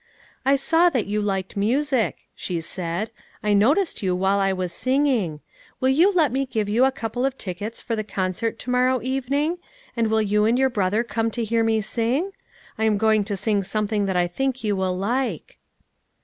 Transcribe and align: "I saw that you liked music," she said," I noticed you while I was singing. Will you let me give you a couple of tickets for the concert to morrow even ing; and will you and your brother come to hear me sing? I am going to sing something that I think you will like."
"I 0.51 0.55
saw 0.55 0.89
that 0.89 1.05
you 1.05 1.21
liked 1.21 1.55
music," 1.55 2.17
she 2.33 2.59
said," 2.59 3.11
I 3.43 3.53
noticed 3.53 4.01
you 4.01 4.15
while 4.15 4.39
I 4.39 4.51
was 4.51 4.73
singing. 4.73 5.41
Will 5.79 5.89
you 5.89 6.11
let 6.11 6.31
me 6.31 6.47
give 6.47 6.67
you 6.67 6.85
a 6.85 6.91
couple 6.91 7.23
of 7.23 7.37
tickets 7.37 7.81
for 7.83 7.95
the 7.95 8.03
concert 8.03 8.57
to 8.57 8.71
morrow 8.71 8.99
even 9.03 9.33
ing; 9.35 9.57
and 9.95 10.07
will 10.09 10.23
you 10.23 10.45
and 10.45 10.57
your 10.57 10.71
brother 10.71 11.03
come 11.03 11.29
to 11.29 11.43
hear 11.43 11.63
me 11.63 11.81
sing? 11.81 12.31
I 12.79 12.85
am 12.85 12.97
going 12.97 13.23
to 13.25 13.37
sing 13.37 13.63
something 13.63 14.07
that 14.07 14.17
I 14.17 14.25
think 14.25 14.63
you 14.63 14.75
will 14.75 14.97
like." 14.97 15.59